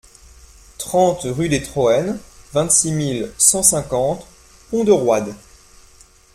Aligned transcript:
trente 0.79 1.25
rue 1.29 1.47
des 1.47 1.61
Troênes, 1.61 2.19
vingt-cinq 2.53 2.89
mille 2.89 3.31
cent 3.37 3.61
cinquante 3.61 4.25
Pont-de-Roide 4.71 5.35